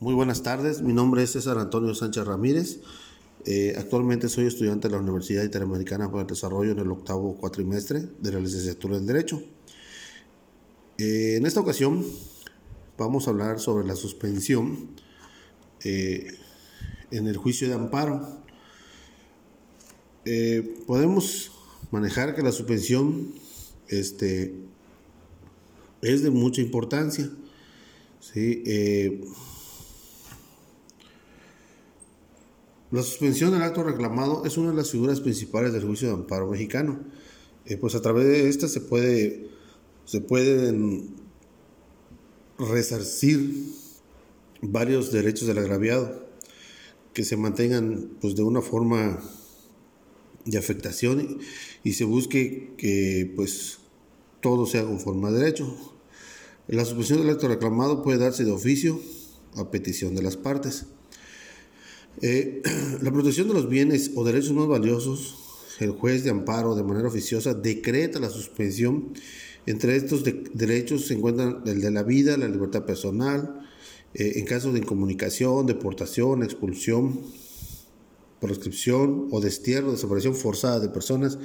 [0.00, 2.78] Muy buenas tardes, mi nombre es César Antonio Sánchez Ramírez.
[3.44, 8.06] Eh, actualmente soy estudiante de la Universidad Interamericana para el Desarrollo en el octavo cuatrimestre
[8.20, 9.42] de la licenciatura en Derecho.
[10.98, 12.06] Eh, en esta ocasión
[12.96, 14.88] vamos a hablar sobre la suspensión
[15.82, 16.28] eh,
[17.10, 18.24] en el juicio de amparo.
[20.86, 21.50] podemos
[21.90, 23.34] manejar que la suspensión
[23.88, 24.54] este,
[26.02, 27.28] es de mucha importancia.
[28.20, 28.62] ¿sí?
[32.90, 36.50] La suspensión del acto reclamado es una de las figuras principales del juicio de amparo
[36.50, 37.00] mexicano.
[37.66, 39.48] Eh, pues a través de esta se puede
[40.08, 41.16] se pueden
[42.58, 43.74] resarcir
[44.62, 46.26] varios derechos del agraviado
[47.12, 49.22] que se mantengan pues de una forma
[50.46, 51.40] de afectación
[51.84, 53.80] y, se busque que pues
[54.40, 55.76] todo sea conforme a derecho.
[56.68, 58.98] La suspensión del acto reclamado puede darse de oficio
[59.56, 60.86] a petición de las partes.
[62.20, 62.62] Eh,
[63.02, 65.36] la protección de los bienes o derechos más valiosos,
[65.78, 69.12] el juez de amparo de manera oficiosa decreta la suspensión.
[69.66, 73.60] Entre estos derechos se encuentran el de la vida, la libertad personal,
[74.14, 77.20] eh, en caso de incomunicación, deportación, expulsión,
[78.40, 81.38] proscripción o destierro, desaparición forzada de personas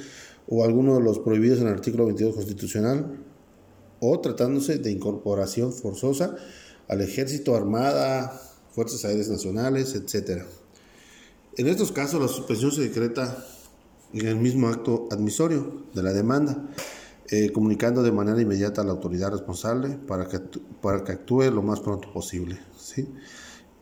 [0.47, 3.19] o alguno de los prohibidos en el artículo 22 constitucional,
[3.99, 6.35] o tratándose de incorporación forzosa
[6.87, 10.43] al ejército, armada, fuerzas aéreas nacionales, etc.
[11.55, 13.45] En estos casos, la suspensión se decreta
[14.11, 16.69] en el mismo acto admisorio de la demanda,
[17.29, 20.39] eh, comunicando de manera inmediata a la autoridad responsable para que,
[20.81, 22.59] para que actúe lo más pronto posible.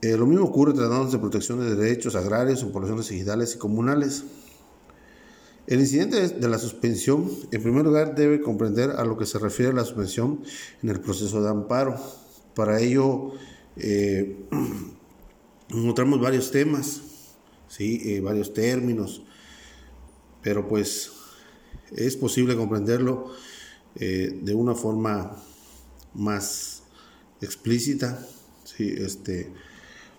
[0.02, 4.25] Eh, lo mismo ocurre tratándose de protección de derechos agrarios en poblaciones ejidales y comunales.
[5.67, 9.72] El incidente de la suspensión, en primer lugar, debe comprender a lo que se refiere
[9.72, 10.44] la suspensión
[10.83, 11.95] en el proceso de amparo.
[12.53, 13.31] Para ello,
[13.77, 14.45] eh,
[15.69, 17.11] encontramos varios temas.
[17.72, 18.02] ¿Sí?
[18.03, 19.23] Eh, varios términos,
[20.44, 21.11] pero pues
[21.95, 23.32] es posible comprenderlo
[23.95, 25.37] eh, de una forma
[26.14, 26.83] más
[27.39, 28.20] explícita,
[28.65, 28.93] ¿sí?
[28.98, 29.52] este,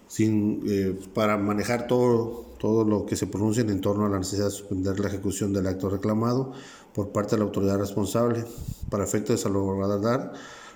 [0.08, 4.46] sin, eh, para manejar todo, todo lo que se pronuncia en torno a la necesidad
[4.46, 6.52] de suspender la ejecución del acto reclamado
[6.94, 8.44] por parte de la autoridad responsable
[8.88, 10.32] para efecto de salvaguardar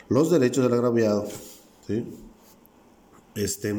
[0.09, 1.26] los derechos del agraviado.
[1.86, 2.04] ¿sí?
[3.34, 3.75] Este,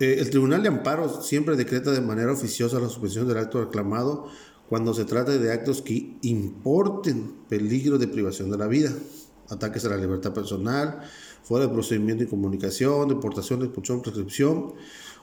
[0.00, 4.28] eh, el Tribunal de Amparo siempre decreta de manera oficiosa la suspensión del acto reclamado
[4.68, 8.92] cuando se trata de actos que importen peligro de privación de la vida,
[9.50, 11.02] ataques a la libertad personal,
[11.42, 14.74] fuera de procedimiento y comunicación, deportación, expulsión, prescripción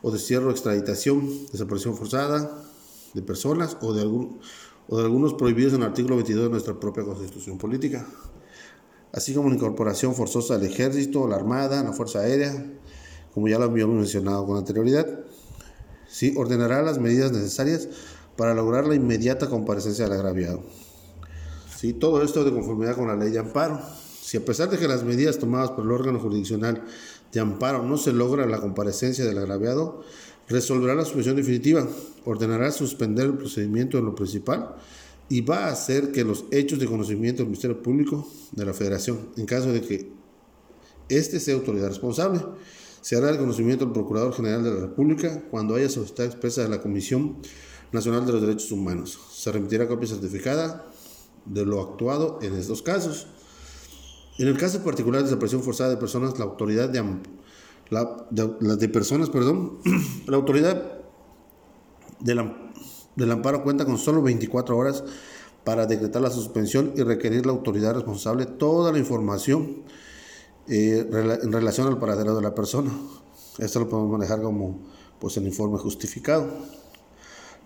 [0.01, 2.63] o destierro, extraditación, desaparición forzada
[3.13, 4.39] de personas o de, algún,
[4.87, 8.07] o de algunos prohibidos en el artículo 22 de nuestra propia Constitución Política,
[9.11, 12.53] así como la incorporación forzosa al ejército, la armada, la fuerza aérea,
[13.33, 15.07] como ya lo habíamos mencionado con anterioridad.
[16.07, 17.87] Sí, ordenará las medidas necesarias
[18.35, 20.63] para lograr la inmediata comparecencia del agraviado.
[21.77, 23.81] Sí, todo esto de conformidad con la ley de amparo.
[24.21, 26.83] Si a pesar de que las medidas tomadas por el órgano jurisdiccional
[27.31, 30.03] de amparo no se logra la comparecencia del agraviado,
[30.47, 31.87] resolverá la suspensión definitiva,
[32.25, 34.75] ordenará suspender el procedimiento en lo principal
[35.29, 39.29] y va a hacer que los hechos de conocimiento del Ministerio Público de la Federación,
[39.37, 40.11] en caso de que
[41.07, 42.41] éste sea autoridad responsable,
[43.01, 46.69] se hará el conocimiento del Procurador General de la República cuando haya solicitud expresa de
[46.69, 47.37] la Comisión
[47.91, 49.19] Nacional de los Derechos Humanos.
[49.31, 50.85] Se remitirá copia certificada
[51.45, 53.27] de lo actuado en estos casos.
[54.37, 57.03] En el caso particular de desaparición forzada de personas, la autoridad de,
[57.89, 59.79] la, de, personas, perdón,
[60.27, 60.99] la autoridad
[62.19, 65.03] del amparo cuenta con solo 24 horas
[65.63, 69.83] para decretar la suspensión y requerir la autoridad responsable toda la información
[70.73, 71.05] eh,
[71.43, 72.89] en relación al paradero de la persona.
[73.59, 74.79] Esto lo podemos manejar como
[75.19, 76.47] pues, el informe justificado.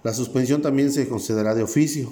[0.01, 2.11] La suspensión también se considera de oficio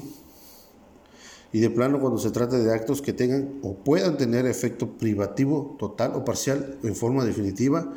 [1.52, 5.76] y de plano cuando se trata de actos que tengan o puedan tener efecto privativo
[5.80, 7.92] total o parcial en forma definitiva,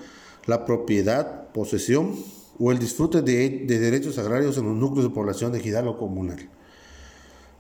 [0.47, 2.15] la propiedad, posesión
[2.59, 6.49] o el disfrute de, de derechos agrarios en los núcleos de población ejidal o comunal.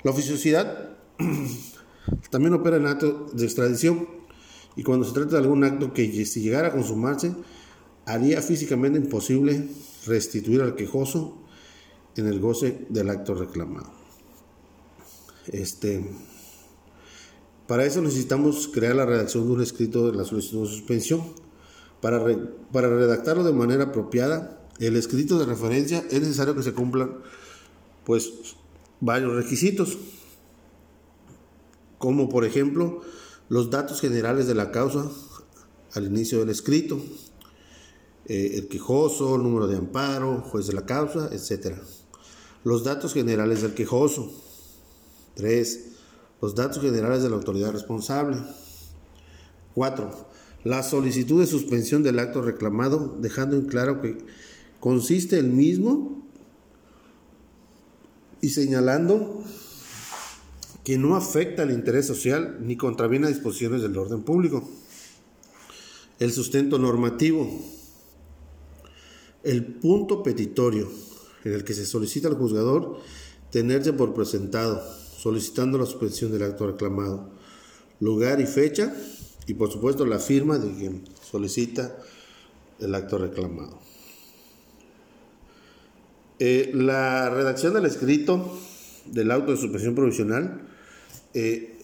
[0.02, 0.96] La oficiosidad
[2.30, 4.15] también opera en actos de extradición
[4.76, 7.34] y cuando se trata de algún acto que si llegara a consumarse,
[8.04, 9.68] haría físicamente imposible
[10.06, 11.38] restituir al quejoso
[12.14, 13.90] en el goce del acto reclamado.
[15.48, 16.04] Este,
[17.66, 21.22] para eso necesitamos crear la redacción de un escrito de la solicitud de suspensión.
[22.00, 22.22] Para,
[22.72, 27.18] para redactarlo de manera apropiada, el escrito de referencia es necesario que se cumplan
[28.04, 28.30] pues
[29.00, 29.98] varios requisitos,
[31.98, 33.00] como por ejemplo
[33.48, 35.08] los datos generales de la causa
[35.94, 37.00] al inicio del escrito,
[38.26, 41.76] eh, el quejoso, número de amparo, juez de la causa, etc.
[42.64, 44.32] Los datos generales del quejoso.
[45.36, 45.84] 3.
[46.42, 48.38] Los datos generales de la autoridad responsable.
[49.74, 50.26] 4.
[50.64, 54.18] La solicitud de suspensión del acto reclamado, dejando en claro que
[54.80, 56.26] consiste el mismo
[58.40, 59.44] y señalando
[60.86, 64.70] que no afecta al interés social ni contraviene disposiciones del orden público.
[66.20, 67.50] El sustento normativo.
[69.42, 70.88] El punto petitorio
[71.42, 73.00] en el que se solicita al juzgador
[73.50, 74.80] tenerse por presentado,
[75.18, 77.30] solicitando la suspensión del acto reclamado,
[77.98, 78.94] lugar y fecha,
[79.48, 81.96] y por supuesto la firma de quien solicita
[82.78, 83.80] el acto reclamado.
[86.38, 88.56] Eh, la redacción del escrito
[89.06, 90.75] del auto de suspensión provisional,
[91.34, 91.78] eh,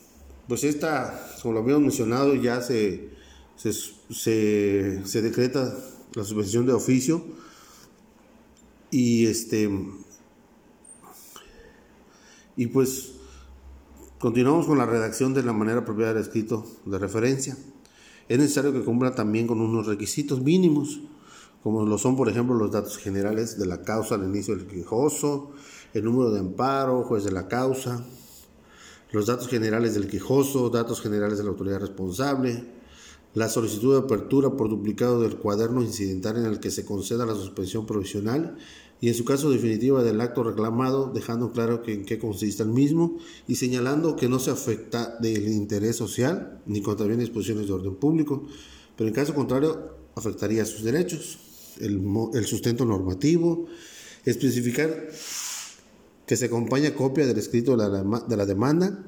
[0.48, 3.10] pues esta, como lo habíamos mencionado, ya se,
[3.56, 3.72] se,
[5.04, 5.76] se, decreta
[6.14, 7.24] la suspensión de oficio
[8.90, 9.70] y este
[12.54, 13.12] y pues
[14.18, 17.56] continuamos con la redacción de la manera apropiada del escrito de referencia.
[18.28, 21.00] Es necesario que cumpla también con unos requisitos mínimos
[21.62, 25.52] como lo son, por ejemplo, los datos generales de la causa al inicio del quejoso,
[25.94, 28.04] el número de amparo, juez de la causa,
[29.12, 32.64] los datos generales del quejoso, datos generales de la autoridad responsable,
[33.34, 37.34] la solicitud de apertura por duplicado del cuaderno incidental en el que se conceda la
[37.34, 38.56] suspensión provisional
[39.00, 43.18] y en su caso definitiva del acto reclamado, dejando claro en qué consiste el mismo
[43.48, 48.46] y señalando que no se afecta del interés social ni contraviene disposiciones de orden público,
[48.96, 51.38] pero en caso contrario afectaría sus derechos
[51.80, 53.66] el, sustento normativo,
[54.24, 55.08] especificar
[56.26, 59.04] que se acompaña copia del escrito de la, de la demanda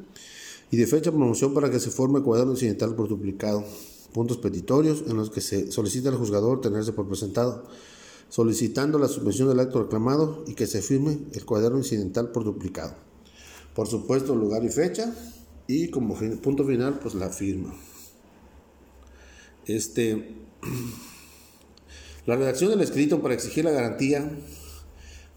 [0.71, 3.65] y de fecha promoción para que se forme cuaderno incidental por duplicado.
[4.13, 7.65] Puntos petitorios en los que se solicita al juzgador tenerse por presentado,
[8.29, 12.95] solicitando la suspensión del acto reclamado y que se firme el cuaderno incidental por duplicado.
[13.75, 15.13] Por supuesto, lugar y fecha
[15.67, 17.75] y como punto final, pues la firma.
[19.67, 20.37] Este.
[22.27, 24.27] La redacción del escrito para exigir la garantía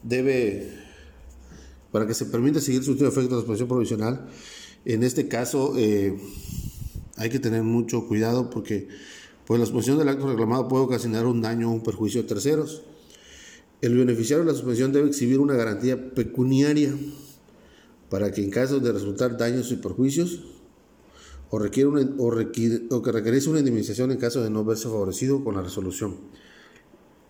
[0.03, 0.71] debe,
[1.97, 4.27] para que se permita seguir su efecto de suspensión provisional,
[4.85, 6.15] en este caso eh,
[7.15, 8.87] hay que tener mucho cuidado porque
[9.47, 12.83] pues, la suspensión del acto reclamado puede ocasionar un daño o un perjuicio a terceros.
[13.81, 16.93] El beneficiario de la suspensión debe exhibir una garantía pecuniaria
[18.11, 20.43] para que en caso de resultar daños y perjuicios
[21.49, 23.09] o, requiere o, o que
[23.49, 26.15] una indemnización en caso de no verse favorecido con la resolución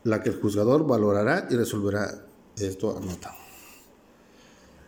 [0.04, 2.26] la que el juzgador valorará y resolverá.
[2.58, 3.47] Esto anota.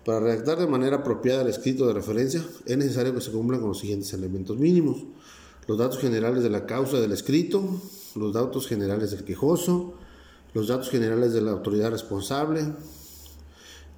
[0.09, 3.69] Para redactar de manera apropiada el escrito de referencia, es necesario que se cumplan con
[3.69, 5.03] los siguientes elementos mínimos.
[5.67, 7.79] Los datos generales de la causa del escrito,
[8.15, 9.93] los datos generales del quejoso,
[10.55, 12.73] los datos generales de la autoridad responsable.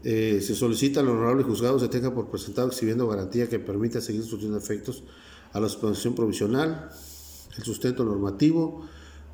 [0.03, 4.23] Eh, se solicita al honorable juzgado se tenga por presentado exhibiendo garantía que permita seguir
[4.23, 5.05] surtiendo efectos
[5.53, 6.89] a la suspensión provisional,
[7.57, 8.85] el sustento normativo,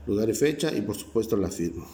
[0.05, 1.87] lugar y fecha y por supuesto la firma.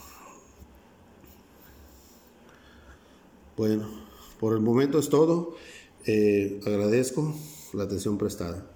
[3.55, 4.02] Bueno,
[4.43, 5.55] por el momento es todo.
[6.05, 7.33] Eh, agradezco
[7.71, 8.72] la atención prestada.